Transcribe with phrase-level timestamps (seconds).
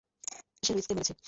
[0.63, 1.13] সে লুইসকে মেরেছে!